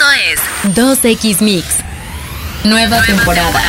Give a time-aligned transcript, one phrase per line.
[0.00, 0.12] Esto
[0.64, 1.66] es 2X Mix.
[2.64, 3.60] Nueva, temporada.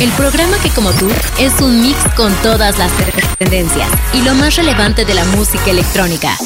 [0.00, 2.92] El programa que como tú es un mix con todas las
[3.38, 6.36] tendencias y lo más relevante de la música electrónica.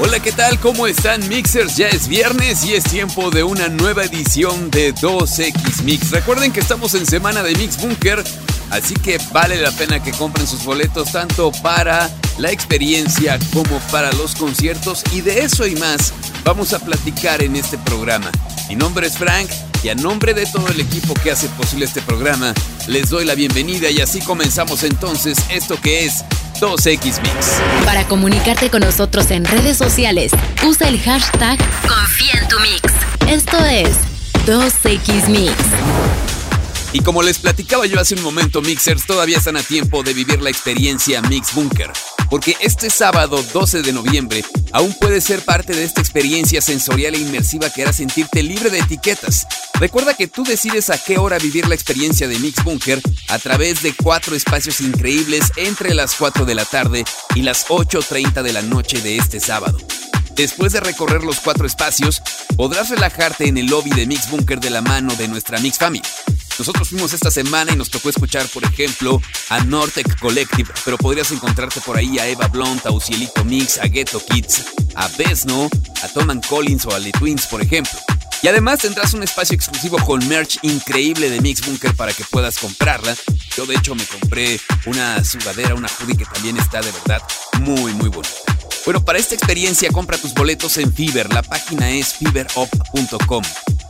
[0.00, 0.58] Hola, ¿qué tal?
[0.58, 1.76] ¿Cómo están Mixers?
[1.76, 6.10] Ya es viernes y es tiempo de una nueva edición de 2X Mix.
[6.10, 8.24] Recuerden que estamos en semana de Mix Bunker,
[8.72, 14.10] así que vale la pena que compren sus boletos tanto para la experiencia como para
[14.12, 16.12] los conciertos y de eso y más
[16.44, 18.30] vamos a platicar en este programa.
[18.68, 19.48] Mi nombre es Frank
[19.82, 22.54] y a nombre de todo el equipo que hace posible este programa,
[22.88, 26.24] les doy la bienvenida y así comenzamos entonces esto que es
[26.60, 27.60] 2X Mix.
[27.84, 30.32] Para comunicarte con nosotros en redes sociales,
[30.64, 32.92] usa el hashtag Confía en tu Mix.
[33.28, 33.96] Esto es
[34.46, 35.52] 2X Mix.
[36.92, 40.42] Y como les platicaba yo hace un momento, Mixers todavía están a tiempo de vivir
[40.42, 41.90] la experiencia Mix Bunker.
[42.28, 47.18] Porque este sábado 12 de noviembre aún puedes ser parte de esta experiencia sensorial e
[47.18, 49.46] inmersiva que hará sentirte libre de etiquetas.
[49.80, 53.82] Recuerda que tú decides a qué hora vivir la experiencia de Mix Bunker a través
[53.82, 58.62] de cuatro espacios increíbles entre las 4 de la tarde y las 8.30 de la
[58.62, 59.78] noche de este sábado.
[60.34, 62.22] Después de recorrer los cuatro espacios,
[62.56, 66.02] podrás relajarte en el lobby de Mix Bunker de la mano de nuestra Mix Family.
[66.58, 71.30] Nosotros fuimos esta semana y nos tocó escuchar, por ejemplo, a Nortec Collective, pero podrías
[71.32, 75.68] encontrarte por ahí a Eva Blunt, a Ucielito Mix, a Ghetto Kids, a Besno,
[76.02, 77.98] a Tom Collins o a The Twins, por ejemplo.
[78.42, 82.58] Y además tendrás un espacio exclusivo con merch increíble de Mix Bunker para que puedas
[82.58, 83.16] comprarla.
[83.56, 87.22] Yo de hecho me compré una sudadera, una hoodie que también está de verdad
[87.60, 88.51] muy muy bonita.
[88.84, 93.44] Bueno, para esta experiencia compra tus boletos en Fiverr, la página es fiberup.com.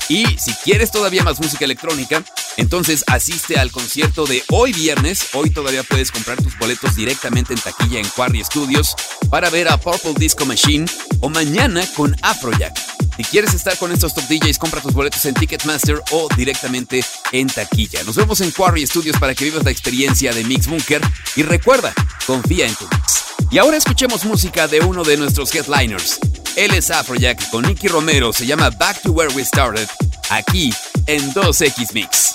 [0.08, 2.22] Y si quieres todavía más música electrónica,
[2.58, 5.28] entonces asiste al concierto de hoy viernes.
[5.32, 8.94] Hoy todavía puedes comprar tus boletos directamente en taquilla en Quarry Studios
[9.30, 10.84] para ver a Purple Disco Machine
[11.20, 13.01] o mañana con Afrojack.
[13.16, 17.46] Si quieres estar con estos top DJs, compra tus boletos en Ticketmaster o directamente en
[17.46, 18.02] taquilla.
[18.04, 21.02] Nos vemos en Quarry Studios para que vivas la experiencia de Mix Bunker
[21.36, 21.92] y recuerda,
[22.26, 23.22] confía en tu mix.
[23.50, 26.18] Y ahora escuchemos música de uno de nuestros headliners.
[26.56, 29.88] Él es Afrojack con Nicky Romero, se llama Back to Where We Started,
[30.30, 30.72] aquí
[31.06, 32.34] en 2X Mix.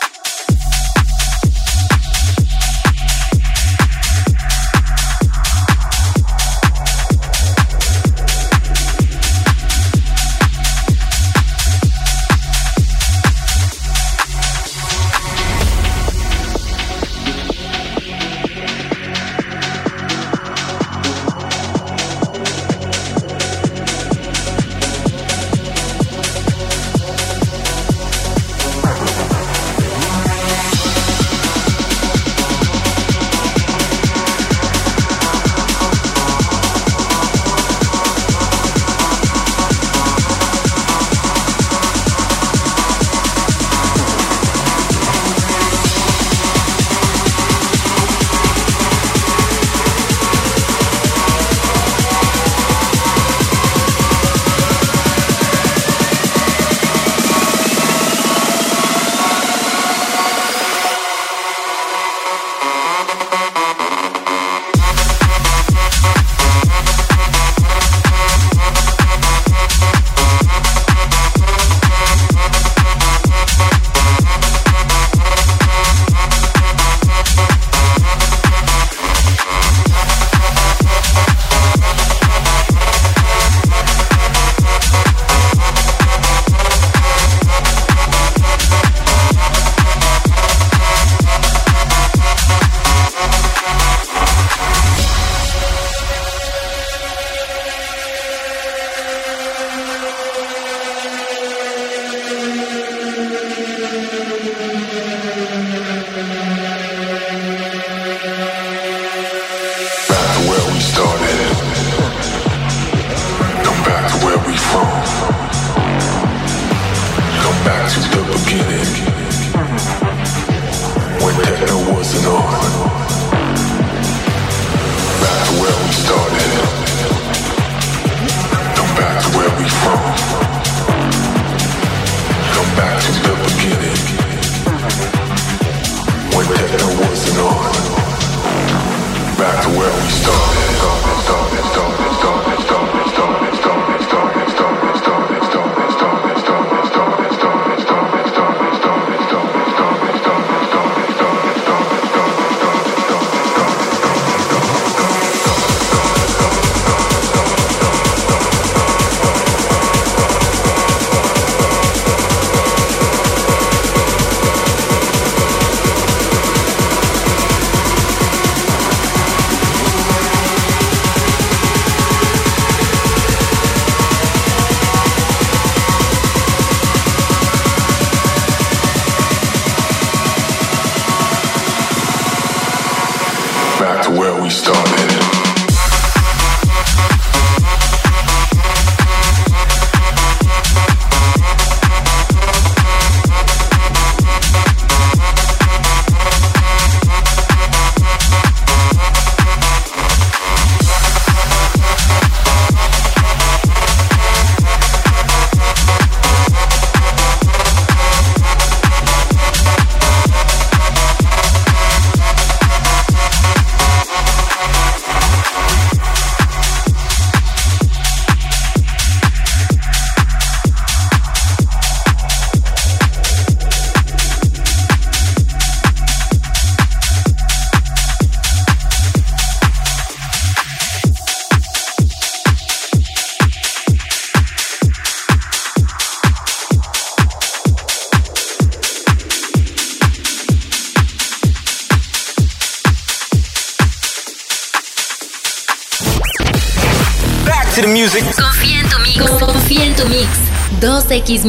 [251.27, 251.43] 2X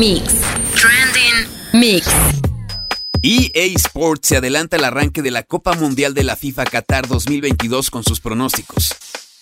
[1.73, 2.05] Mix.
[3.23, 7.89] EA Sports se adelanta al arranque de la Copa Mundial de la FIFA Qatar 2022
[7.93, 8.97] con sus pronósticos.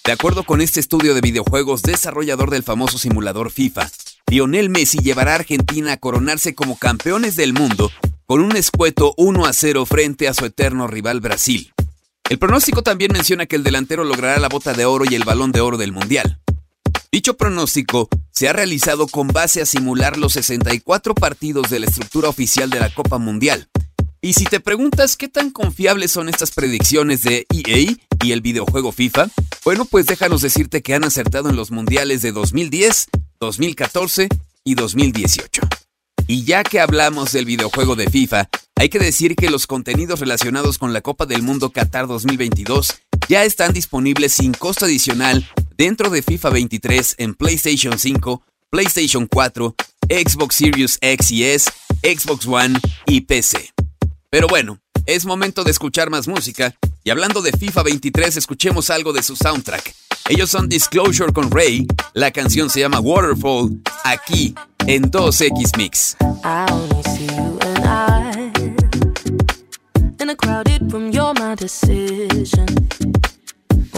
[0.05, 3.91] De acuerdo con este estudio de videojuegos desarrollador del famoso simulador FIFA,
[4.31, 7.91] Lionel Messi llevará a Argentina a coronarse como campeones del mundo
[8.27, 11.73] con un escueto 1 a 0 frente a su eterno rival Brasil.
[12.29, 15.51] El pronóstico también menciona que el delantero logrará la bota de oro y el balón
[15.53, 16.39] de oro del Mundial.
[17.17, 22.29] Dicho pronóstico se ha realizado con base a simular los 64 partidos de la estructura
[22.29, 23.71] oficial de la Copa Mundial.
[24.21, 28.93] Y si te preguntas qué tan confiables son estas predicciones de EA y el videojuego
[28.93, 29.31] FIFA,
[29.65, 33.07] bueno, pues déjanos decirte que han acertado en los mundiales de 2010,
[33.41, 34.29] 2014
[34.65, 35.63] y 2018.
[36.27, 40.77] Y ya que hablamos del videojuego de FIFA, hay que decir que los contenidos relacionados
[40.77, 42.93] con la Copa del Mundo Qatar 2022
[43.31, 49.75] ya están disponibles sin costo adicional dentro de FIFA 23 en PlayStation 5, PlayStation 4,
[50.09, 51.71] Xbox Series X y S,
[52.03, 53.73] Xbox One y PC.
[54.31, 56.75] Pero bueno, es momento de escuchar más música
[57.05, 59.95] y hablando de FIFA 23 escuchemos algo de su soundtrack.
[60.29, 64.55] Ellos son Disclosure con Ray, la canción se llama Waterfall, aquí
[64.87, 66.17] en 2X Mix.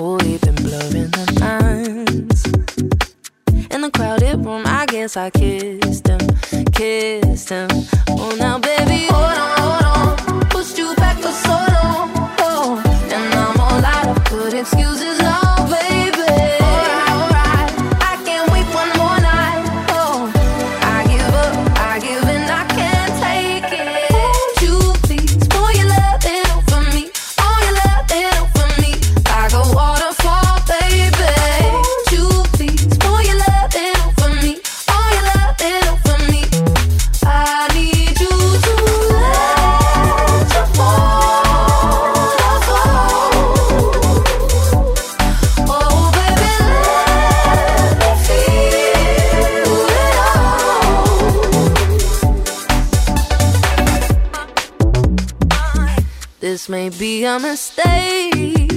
[0.00, 2.44] We've been blurring the lines.
[3.70, 6.20] In the crowded room, I guess I kissed him,
[6.72, 7.68] kissed him.
[8.08, 9.67] Oh, now, baby, hold on.
[56.68, 58.70] May be a mistake,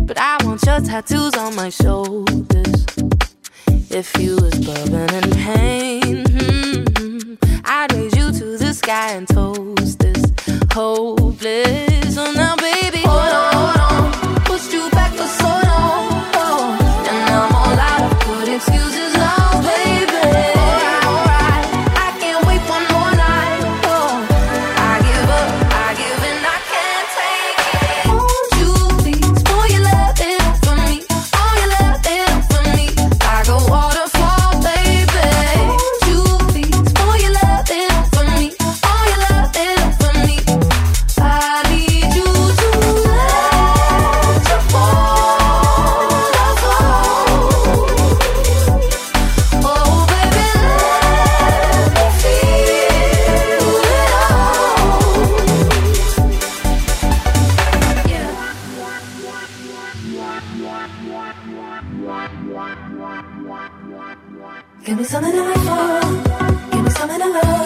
[0.00, 2.86] but I want your tattoos on my shoulders.
[3.90, 9.98] If you was bubbling in pain, mm-hmm, I'd raise you to the sky and toast
[9.98, 10.24] this
[10.72, 12.14] hopeless.
[12.14, 12.77] So now, baby,
[64.88, 66.70] Give me something to love.
[66.72, 67.57] Give me something to love.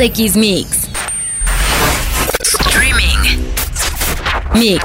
[0.00, 0.88] 2X Mix.
[2.42, 3.44] Streaming.
[4.54, 4.82] Mix.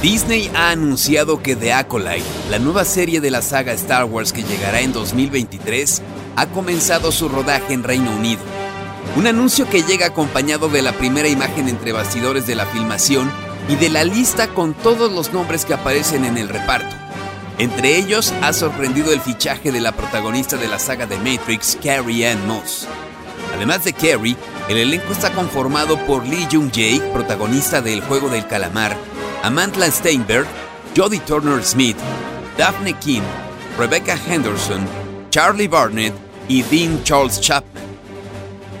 [0.00, 4.44] Disney ha anunciado que The Acolyte, la nueva serie de la saga Star Wars que
[4.44, 6.00] llegará en 2023,
[6.36, 8.40] ha comenzado su rodaje en Reino Unido.
[9.16, 13.30] Un anuncio que llega acompañado de la primera imagen entre bastidores de la filmación
[13.68, 17.05] y de la lista con todos los nombres que aparecen en el reparto.
[17.58, 22.28] Entre ellos ha sorprendido el fichaje de la protagonista de la saga de Matrix, Carrie
[22.28, 22.86] Ann Moss.
[23.54, 24.36] Además de Carrie,
[24.68, 28.94] el elenco está conformado por Lee Jung-jae, protagonista de El Juego del Calamar,
[29.42, 30.46] Amanda Steinberg,
[30.94, 31.96] Jodie Turner Smith,
[32.58, 33.22] Daphne King,
[33.78, 34.86] Rebecca Henderson,
[35.30, 36.12] Charlie Barnett
[36.48, 37.84] y Dean Charles Chapman.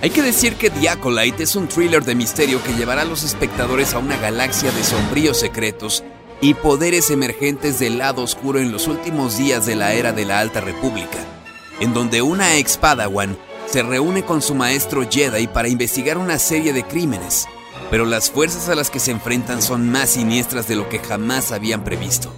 [0.02, 3.22] Hay que decir que The Acolyte es un thriller de misterio que llevará a los
[3.22, 6.04] espectadores a una galaxia de sombríos secretos
[6.40, 10.40] y poderes emergentes del lado oscuro en los últimos días de la era de la
[10.40, 11.18] Alta República,
[11.80, 16.72] en donde una ex Padawan se reúne con su maestro Jedi para investigar una serie
[16.72, 17.46] de crímenes,
[17.90, 21.52] pero las fuerzas a las que se enfrentan son más siniestras de lo que jamás
[21.52, 22.32] habían previsto.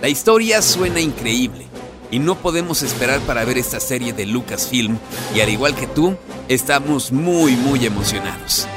[0.00, 1.66] La historia suena increíble,
[2.10, 4.98] y no podemos esperar para ver esta serie de Lucasfilm
[5.34, 6.16] y al igual que tú,
[6.48, 8.68] estamos muy muy emocionados.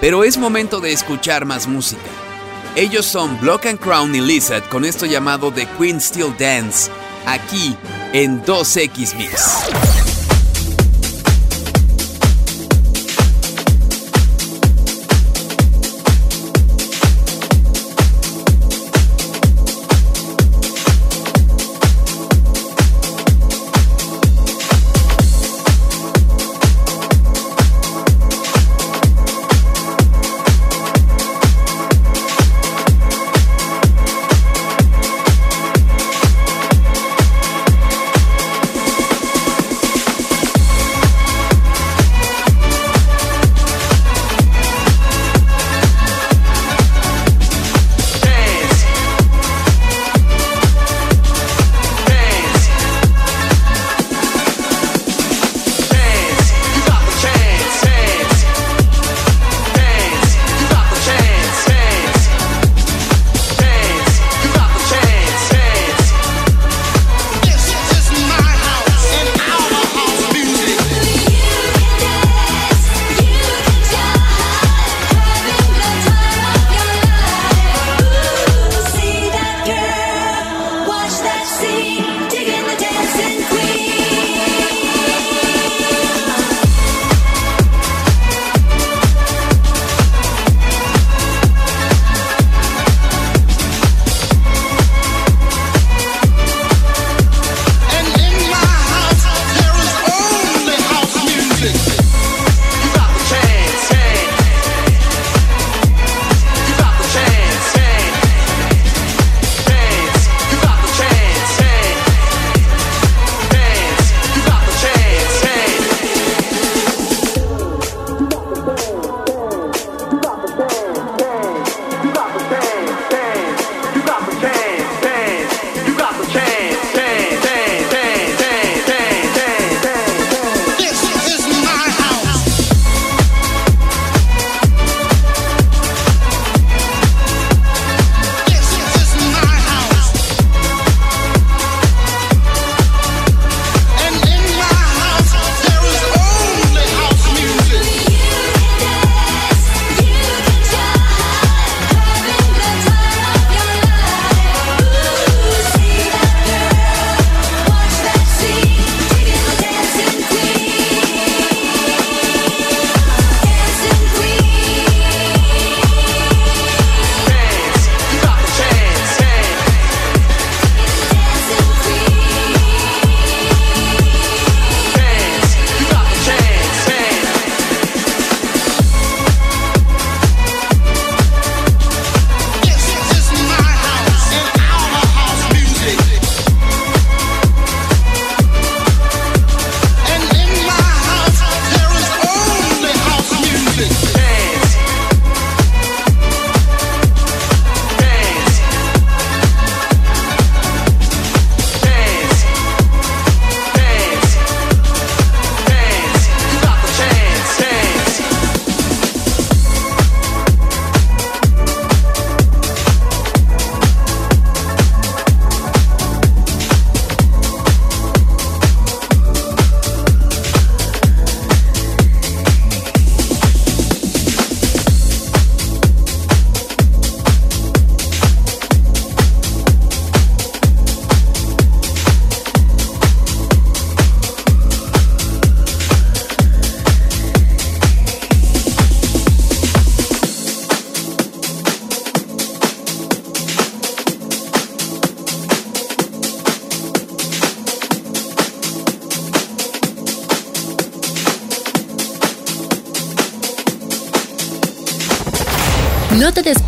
[0.00, 2.08] Pero es momento de escuchar más música.
[2.76, 6.90] Ellos son Block and Crown y Lizard con esto llamado The Queen Still Dance,
[7.26, 7.76] aquí
[8.12, 9.99] en 2X Mix.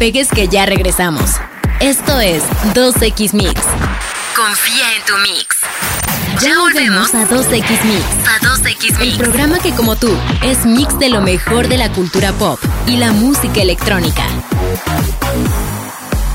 [0.02, 1.30] Despegues que ya regresamos.
[1.78, 2.42] Esto es
[2.74, 3.54] 2X Mix.
[4.34, 5.58] Confía en tu mix.
[6.42, 8.04] Ya volvemos a 2X Mix.
[8.26, 9.00] A 2X Mix.
[9.00, 10.10] El programa que como tú
[10.42, 14.26] es mix de lo mejor de la cultura pop y la música electrónica.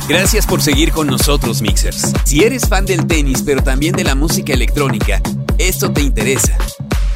[0.08, 2.14] Gracias por seguir con nosotros, Mixers.
[2.24, 5.22] Si eres fan del tenis, pero también de la música electrónica,
[5.58, 6.58] esto te interesa.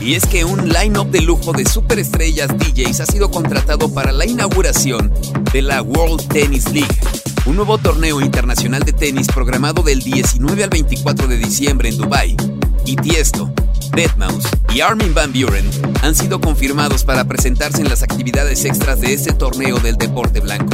[0.01, 4.25] Y es que un line-up de lujo de superestrellas DJs ha sido contratado para la
[4.25, 5.13] inauguración
[5.53, 6.97] de la World Tennis League,
[7.45, 12.37] un nuevo torneo internacional de tenis programado del 19 al 24 de diciembre en Dubai.
[12.85, 13.53] Y Tiesto,
[13.91, 15.69] Deadmau5 y Armin Van Buren
[16.01, 20.73] han sido confirmados para presentarse en las actividades extras de este torneo del deporte blanco.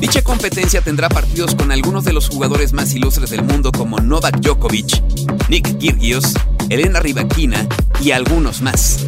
[0.00, 4.40] Dicha competencia tendrá partidos con algunos de los jugadores más ilustres del mundo como Novak
[4.40, 5.02] Djokovic,
[5.48, 6.32] Nick Kyrgios,
[6.70, 7.66] Elena Rybakina
[8.00, 9.06] y algunos más.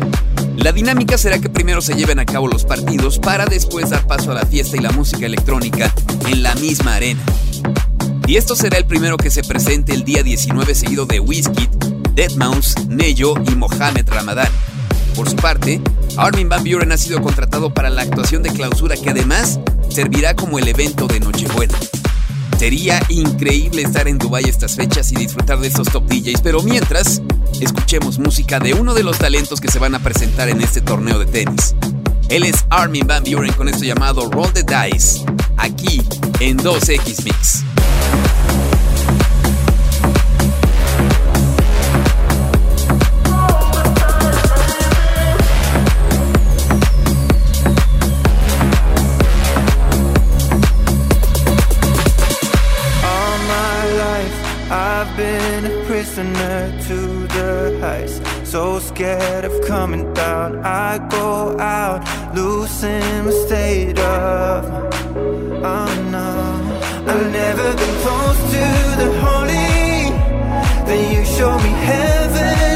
[0.57, 4.31] La dinámica será que primero se lleven a cabo los partidos para después dar paso
[4.31, 5.93] a la fiesta y la música electrónica
[6.29, 7.21] en la misma arena.
[8.27, 11.69] Y esto será el primero que se presente el día 19 seguido de Wizkid,
[12.15, 14.49] Deadmau5, Neyo y Mohamed Ramadan.
[15.15, 15.81] Por su parte,
[16.17, 20.59] Armin Van Buren ha sido contratado para la actuación de clausura que además servirá como
[20.59, 21.79] el evento de Nochebuena.
[22.59, 27.21] Sería increíble estar en Dubai estas fechas y disfrutar de estos top DJs, pero mientras,
[27.61, 31.19] escuchemos música de uno de los talentos que se van a presentar en este torneo
[31.19, 31.75] de tenis.
[32.29, 35.25] Él es Armin Van Buren con esto llamado Roll the Dice,
[35.59, 36.01] aquí
[36.41, 37.65] en 2X Mix.
[58.55, 62.01] So scared of coming down, I go out,
[62.37, 64.65] losing my state of
[65.65, 66.31] Oh no,
[67.11, 68.67] I've never been close to
[69.01, 70.13] the holy.
[70.87, 72.74] Then you show me heaven,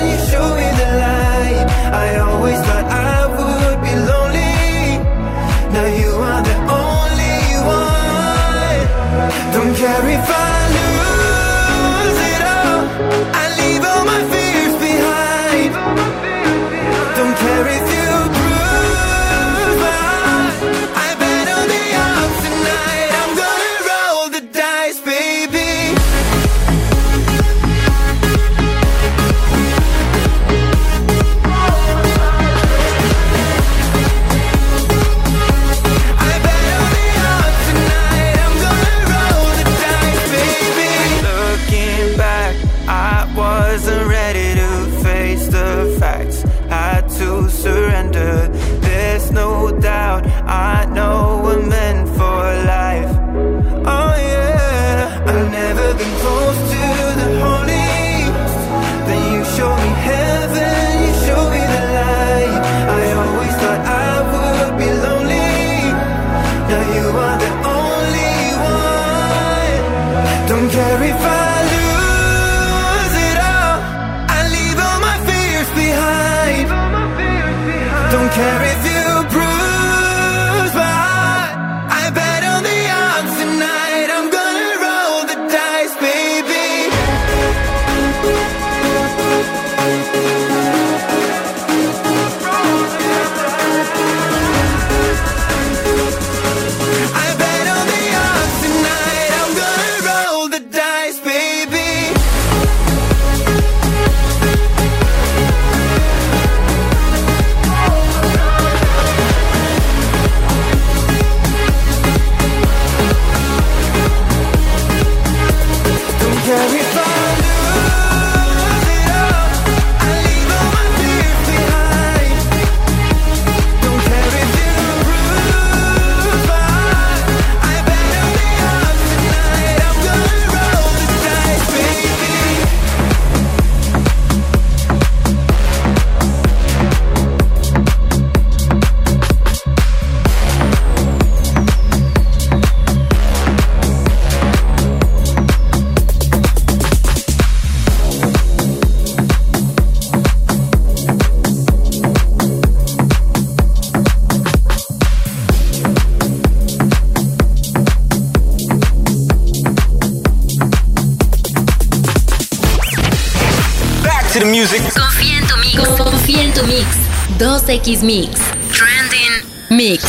[167.68, 168.40] 2X Mix.
[168.72, 170.02] Trending Mix.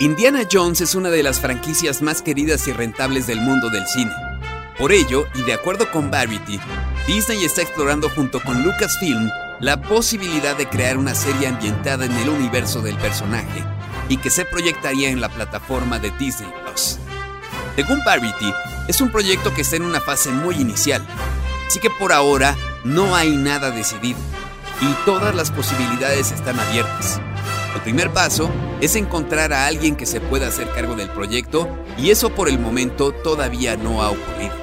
[0.00, 4.10] Indiana Jones es una de las franquicias más queridas y rentables del mundo del cine.
[4.76, 6.58] Por ello, y de acuerdo con Variety,
[7.06, 12.30] Disney está explorando junto con Lucasfilm la posibilidad de crear una serie ambientada en el
[12.30, 13.62] universo del personaje
[14.08, 16.98] y que se proyectaría en la plataforma de Disney Plus.
[17.76, 18.52] Según Variety,
[18.88, 21.06] es un proyecto que está en una fase muy inicial,
[21.68, 24.18] así que por ahora no hay nada decidido
[24.80, 27.20] y todas las posibilidades están abiertas.
[27.74, 32.10] El primer paso es encontrar a alguien que se pueda hacer cargo del proyecto y
[32.10, 34.54] eso por el momento todavía no ha ocurrido.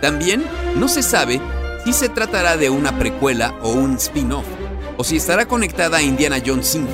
[0.00, 0.44] También
[0.76, 1.40] no se sabe
[1.84, 4.44] si se tratará de una precuela o un spin-off,
[4.96, 6.88] o si estará conectada a Indiana Jones 5,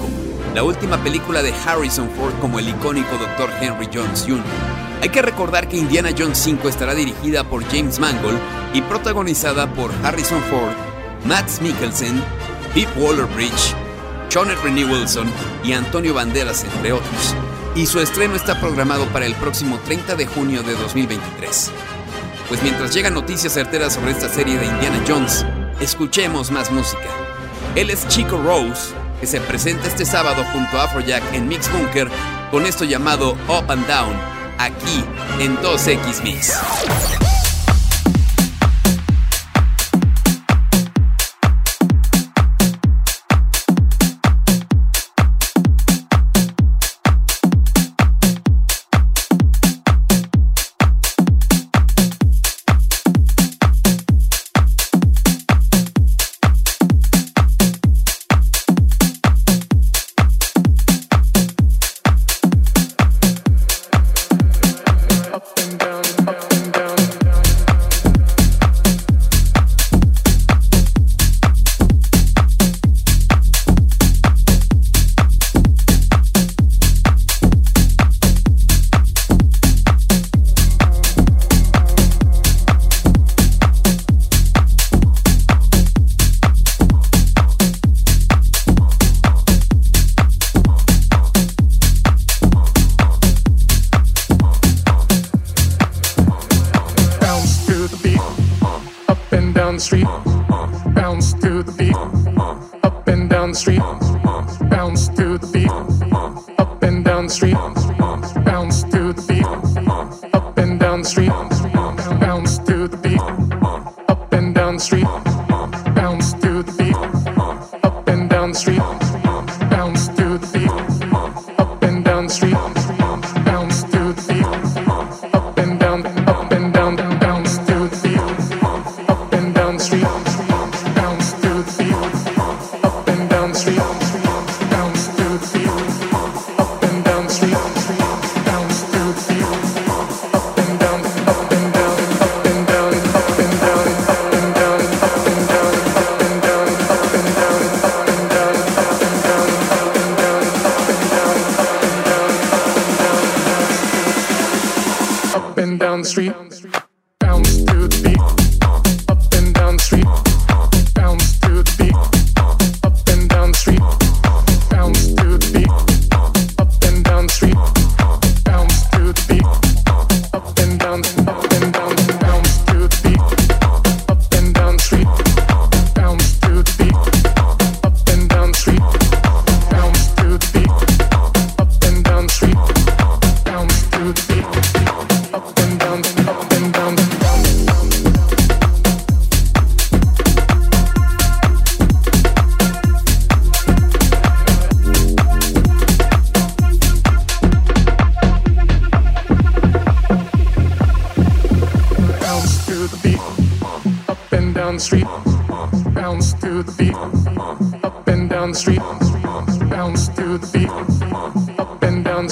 [0.55, 3.51] la última película de Harrison Ford como el icónico Dr.
[3.61, 4.43] Henry Jones Jr.
[5.01, 8.39] Hay que recordar que Indiana Jones 5 estará dirigida por James Mangold
[8.75, 10.75] y protagonizada por Harrison Ford,
[11.25, 12.23] Matt Mikkelsen,
[12.75, 13.75] Pete Waller-Bridge,
[14.29, 15.31] Sean Renee Wilson
[15.63, 17.37] y Antonio Banderas, entre otros.
[17.75, 21.71] Y su estreno está programado para el próximo 30 de junio de 2023.
[22.49, 25.45] Pues mientras llegan noticias certeras sobre esta serie de Indiana Jones,
[25.81, 27.09] escuchemos más música.
[27.75, 32.09] Él es Chico Rose, que se presenta este sábado junto a Afrojack en Mix Bunker
[32.51, 34.17] con esto llamado Up and Down,
[34.59, 35.05] aquí
[35.41, 37.32] en 2X Mix.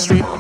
[0.06, 0.39] Down, down.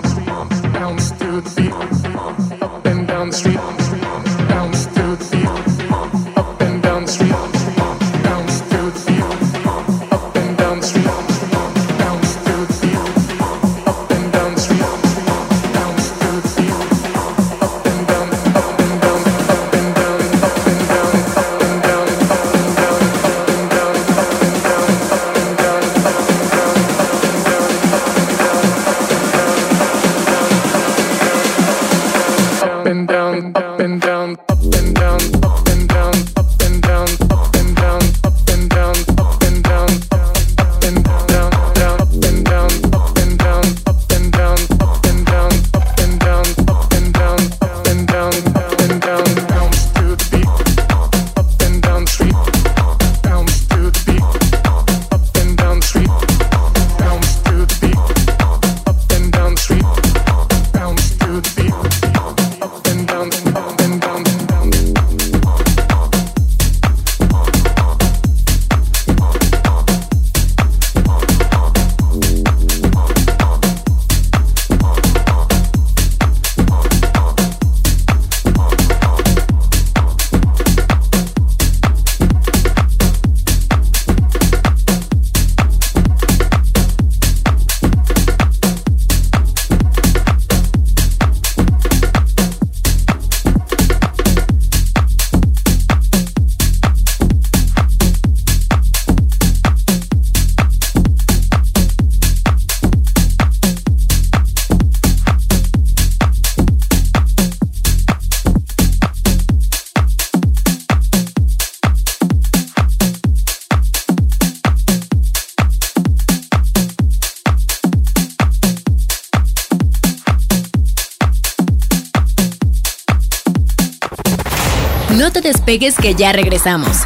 [125.70, 126.96] Despegues que ya regresamos.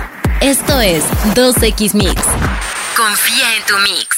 [0.40, 2.14] Esto es 2X Mix.
[2.96, 4.16] Confía en tu mix.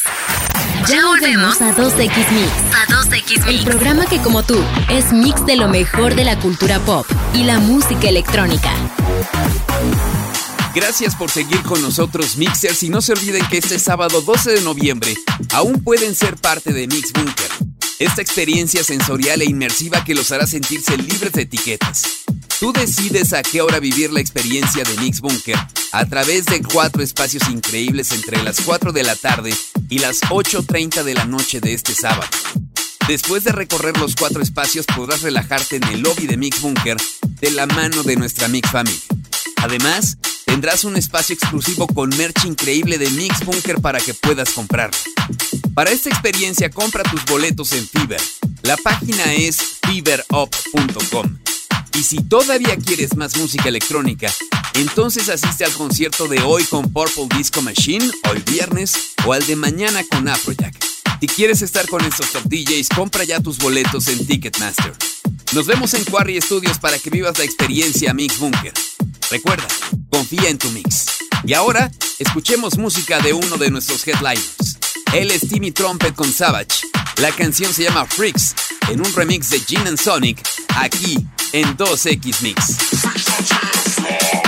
[0.88, 2.52] Ya volvemos a 2X Mix.
[2.72, 3.46] A 2X Mix.
[3.48, 4.56] El programa que como tú
[4.88, 7.04] es mix de lo mejor de la cultura pop
[7.34, 8.72] y la música electrónica.
[10.76, 14.60] Gracias por seguir con nosotros Mixers y no se olviden que este sábado 12 de
[14.60, 15.16] noviembre
[15.54, 17.50] aún pueden ser parte de Mix Bunker.
[17.98, 22.05] Esta experiencia sensorial e inmersiva que los hará sentirse libres de etiquetas.
[22.58, 25.58] Tú decides a qué hora vivir la experiencia de Mix Bunker
[25.92, 29.54] a través de cuatro espacios increíbles entre las 4 de la tarde
[29.90, 32.26] y las 8.30 de la noche de este sábado.
[33.08, 36.96] Después de recorrer los cuatro espacios podrás relajarte en el lobby de Mix Bunker
[37.40, 39.00] de la mano de nuestra Mix Family.
[39.56, 40.16] Además,
[40.46, 44.96] tendrás un espacio exclusivo con merch increíble de Mix Bunker para que puedas comprarlo.
[45.74, 48.22] Para esta experiencia compra tus boletos en Fiverr.
[48.62, 51.36] La página es fiberup.com.
[51.96, 54.30] Y si todavía quieres más música electrónica,
[54.74, 59.56] entonces asiste al concierto de hoy con Purple Disco Machine, hoy viernes, o al de
[59.56, 60.76] mañana con Afrojack.
[61.20, 64.92] Si quieres estar con estos top DJs, compra ya tus boletos en Ticketmaster.
[65.54, 68.74] Nos vemos en Quarry Studios para que vivas la experiencia Mix Bunker.
[69.30, 69.66] Recuerda,
[70.10, 71.06] confía en tu mix.
[71.46, 74.78] Y ahora, escuchemos música de uno de nuestros headliners.
[75.14, 76.86] Él es Timmy Trumpet con Savage.
[77.20, 78.54] La canción se llama Freaks,
[78.90, 81.16] en un remix de Gin and Sonic, aquí
[81.52, 84.45] en 2X Mix.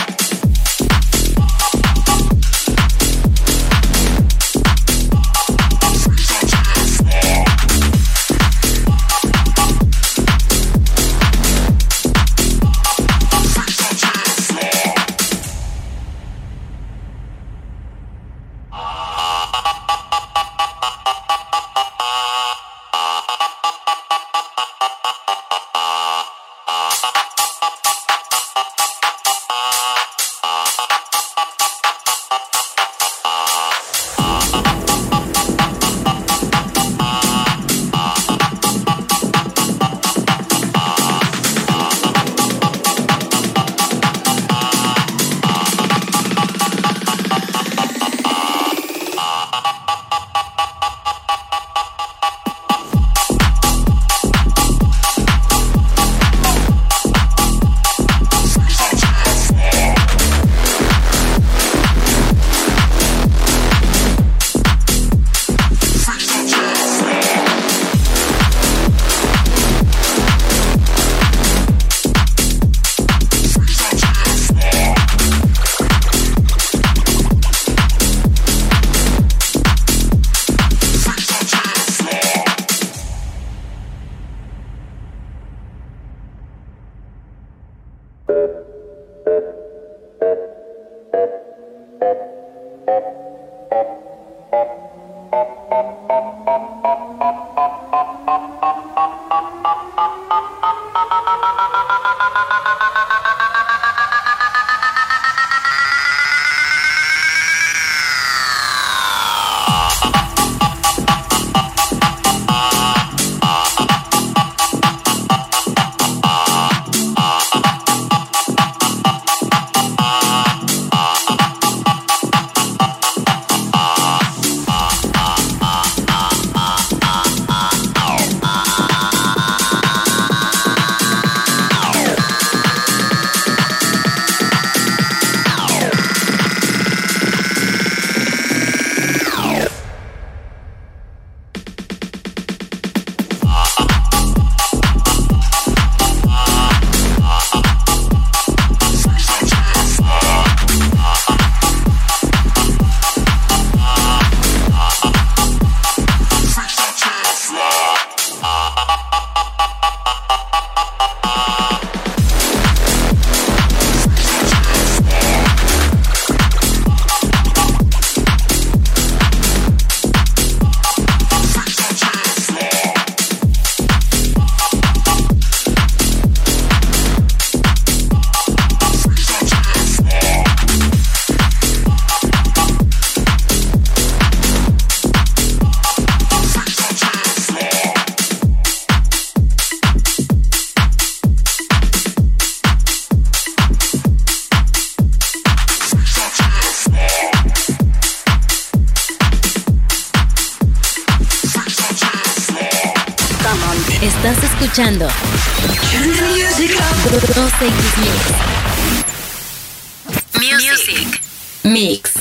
[210.35, 211.21] Music.
[211.65, 212.13] Mix.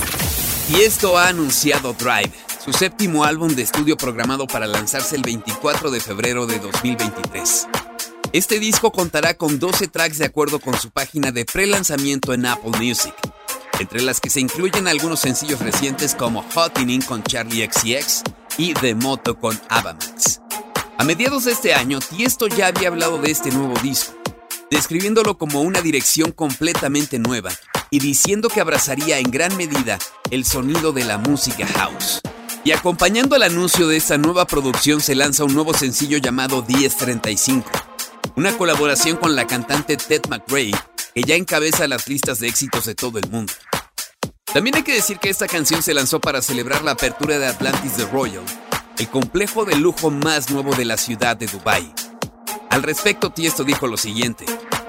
[0.70, 2.34] Y esto ha anunciado Drive,
[2.66, 7.68] su séptimo álbum de estudio programado para lanzarse el 24 de febrero de 2023.
[8.34, 12.72] Este disco contará con 12 tracks de acuerdo con su página de pre-lanzamiento en Apple
[12.80, 13.14] Music,
[13.80, 18.24] entre las que se incluyen algunos sencillos recientes como Hottening con Charlie XCX
[18.58, 20.42] y The Moto con Avamax.
[20.98, 24.16] A mediados de este año, Tiesto ya había hablado de este nuevo disco,
[24.70, 27.52] describiéndolo como una dirección completamente nueva
[27.90, 29.98] y diciendo que abrazaría en gran medida
[30.32, 32.22] el sonido de la música house.
[32.64, 37.70] Y acompañando al anuncio de esta nueva producción se lanza un nuevo sencillo llamado 1035,
[38.36, 40.72] una colaboración con la cantante Ted McRae,
[41.14, 43.54] que ya encabeza las listas de éxitos de todo el mundo.
[44.54, 47.94] También hay que decir que esta canción se lanzó para celebrar la apertura de Atlantis
[47.94, 48.44] The Royal,
[48.98, 51.94] el complejo de lujo más nuevo de la ciudad de Dubai.
[52.70, 54.46] Al respecto, Tiesto dijo lo siguiente: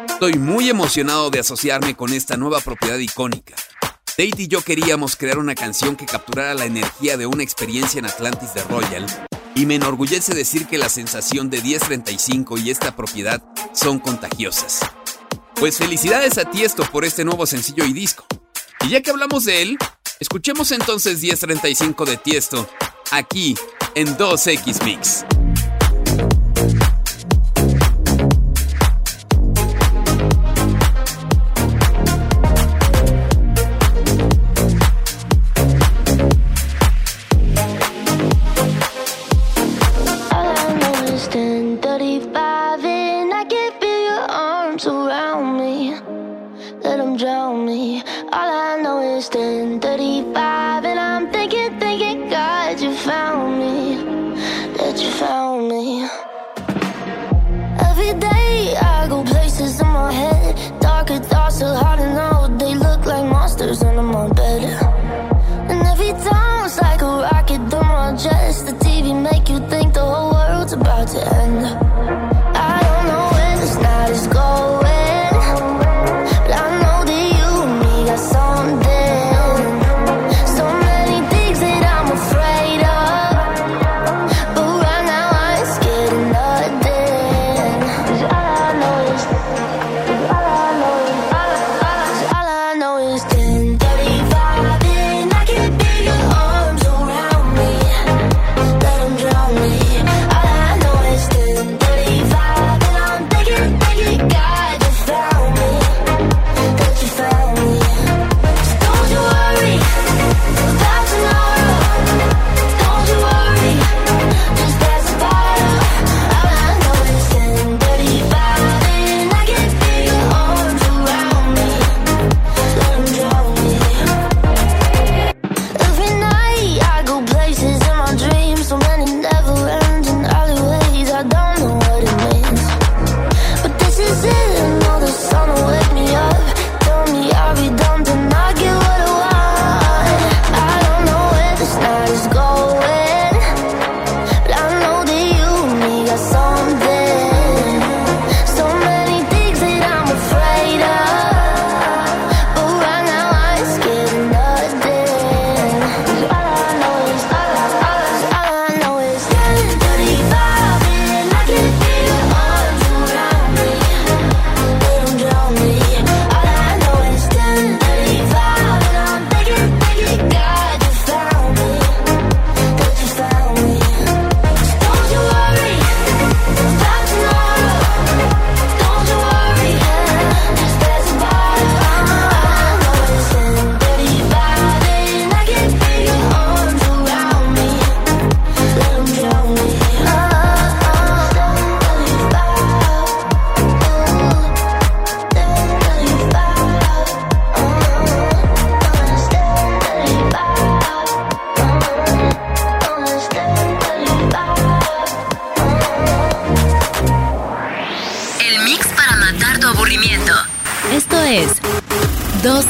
[0.08, 3.54] Estoy muy emocionado de asociarme con esta nueva propiedad icónica.
[4.04, 8.06] Tate y yo queríamos crear una canción que capturara la energía de una experiencia en
[8.06, 9.06] Atlantis de Royal,
[9.54, 14.80] y me enorgullece decir que la sensación de 1035 y esta propiedad son contagiosas.
[15.54, 18.26] Pues felicidades a Tiesto por este nuevo sencillo y disco.
[18.84, 19.78] Y ya que hablamos de él,
[20.20, 22.68] escuchemos entonces 1035 de Tiesto,
[23.10, 23.56] aquí
[23.94, 25.24] en 2X Mix.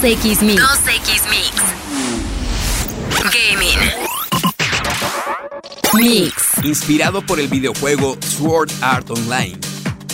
[0.04, 0.62] X Mix.
[0.62, 1.50] 2X Mix.
[3.34, 3.78] Gaming.
[5.94, 6.32] Mix.
[6.62, 9.58] Inspirado por el videojuego Sword Art Online,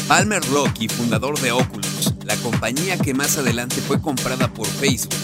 [0.08, 5.14] Palmer Luckey, fundador de Oculus, la compañía que más adelante fue comprada por Facebook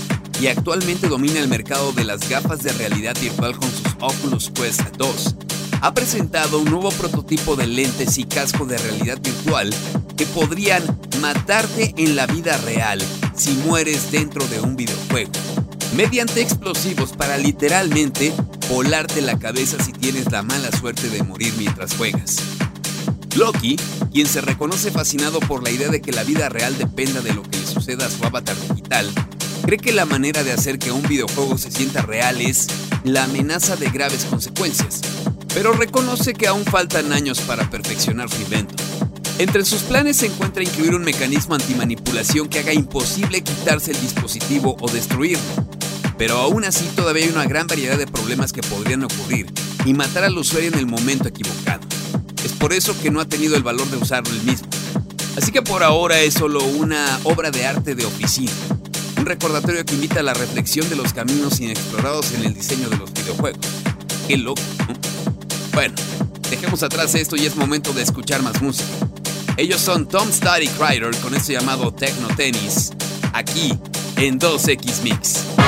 [0.43, 4.83] y actualmente domina el mercado de las gafas de realidad virtual con sus Oculus Quest
[4.99, 5.37] 2,
[5.81, 9.73] ha presentado un nuevo prototipo de lentes y casco de realidad virtual
[10.19, 10.83] que podrían
[11.19, 13.01] matarte en la vida real
[13.41, 15.31] si mueres dentro de un videojuego,
[15.97, 18.35] mediante explosivos para literalmente
[18.69, 22.37] volarte la cabeza si tienes la mala suerte de morir mientras juegas.
[23.37, 23.77] Loki,
[24.13, 27.43] quien se reconoce fascinado por la idea de que la vida real dependa de lo
[27.43, 29.11] que le suceda a su avatar digital,
[29.65, 32.67] cree que la manera de hacer que un videojuego se sienta real es
[33.05, 35.01] la amenaza de graves consecuencias,
[35.55, 38.75] pero reconoce que aún faltan años para perfeccionar su invento.
[39.41, 44.77] Entre sus planes se encuentra incluir un mecanismo antimanipulación que haga imposible quitarse el dispositivo
[44.79, 45.41] o destruirlo.
[46.19, 49.47] Pero aún así todavía hay una gran variedad de problemas que podrían ocurrir
[49.87, 51.81] y matar al usuario en el momento equivocado.
[52.45, 54.69] Es por eso que no ha tenido el valor de usarlo él mismo.
[55.39, 58.53] Así que por ahora es solo una obra de arte de oficina.
[59.17, 62.99] Un recordatorio que invita a la reflexión de los caminos inexplorados en el diseño de
[62.99, 63.67] los videojuegos.
[64.29, 64.61] Qué loco,
[65.73, 65.95] Bueno,
[66.51, 68.91] dejemos atrás esto y es momento de escuchar más música.
[69.61, 72.93] Ellos son Tom Study Crider con esto llamado Techno Tennis,
[73.35, 73.75] aquí
[74.17, 75.60] en 2X Mix.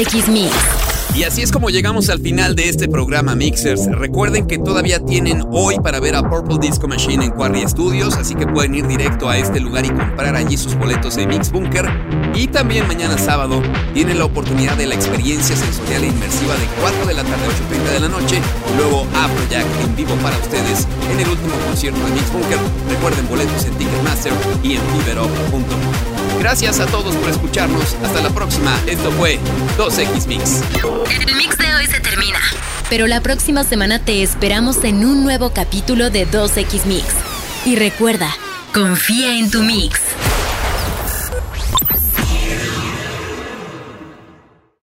[0.00, 0.50] 2X Mix.
[1.14, 3.84] Y así es como llegamos al final de este programa Mixers.
[3.84, 8.34] Recuerden que todavía tienen hoy para ver a Purple Disco Machine en Quarry Studios, así
[8.34, 11.86] que pueden ir directo a este lugar y comprar allí sus boletos de Mix Bunker.
[12.34, 13.60] Y también mañana sábado
[13.92, 17.88] tienen la oportunidad de la experiencia sensorial e inmersiva de 4 de la tarde a
[17.88, 18.40] 8.30 de la noche.
[18.78, 22.58] Luego Afrojack en vivo para ustedes en el último concierto de Mix Bunker.
[22.88, 24.32] Recuerden boletos en Ticketmaster
[24.62, 26.09] y en fiberock.com.
[26.40, 27.94] Gracias a todos por escucharnos.
[28.02, 28.74] Hasta la próxima.
[28.86, 29.38] Esto fue
[29.76, 30.62] 2X Mix.
[31.10, 32.38] El mix de hoy se termina.
[32.88, 37.04] Pero la próxima semana te esperamos en un nuevo capítulo de 2X Mix.
[37.66, 38.34] Y recuerda,
[38.72, 40.00] confía en tu mix.